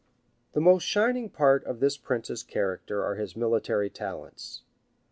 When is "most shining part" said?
0.61-1.63